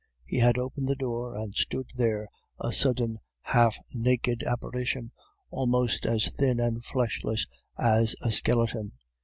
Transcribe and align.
He 0.25 0.37
had 0.39 0.57
opened 0.57 0.87
the 0.87 0.95
door 0.95 1.35
and 1.37 1.53
stood 1.53 1.85
there, 1.95 2.27
a 2.59 2.73
sudden, 2.73 3.19
half 3.41 3.77
naked 3.93 4.41
apparition, 4.41 5.11
almost 5.51 6.07
as 6.07 6.27
thin 6.33 6.59
and 6.59 6.83
fleshless 6.83 7.45
as 7.77 8.15
a 8.23 8.31
skeleton. 8.31 8.93